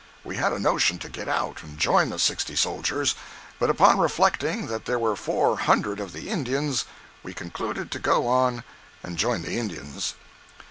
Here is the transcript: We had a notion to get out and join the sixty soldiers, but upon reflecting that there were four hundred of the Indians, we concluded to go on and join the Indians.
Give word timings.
We 0.23 0.37
had 0.37 0.51
a 0.51 0.57
notion 0.57 0.97
to 0.97 1.09
get 1.09 1.27
out 1.29 1.61
and 1.61 1.77
join 1.77 2.09
the 2.09 2.17
sixty 2.17 2.55
soldiers, 2.55 3.13
but 3.59 3.69
upon 3.69 3.99
reflecting 3.99 4.65
that 4.65 4.85
there 4.85 4.97
were 4.97 5.15
four 5.15 5.59
hundred 5.59 5.99
of 5.99 6.11
the 6.11 6.27
Indians, 6.27 6.85
we 7.21 7.35
concluded 7.35 7.91
to 7.91 7.99
go 7.99 8.27
on 8.27 8.63
and 9.03 9.15
join 9.15 9.43
the 9.43 9.59
Indians. 9.59 10.15